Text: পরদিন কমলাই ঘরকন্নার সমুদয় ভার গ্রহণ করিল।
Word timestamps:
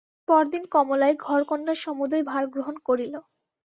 পরদিন 0.27 0.63
কমলাই 0.73 1.13
ঘরকন্নার 1.25 1.77
সমুদয় 1.83 2.23
ভার 2.23 2.43
গ্রহণ 2.53 2.75
করিল। 2.87 3.13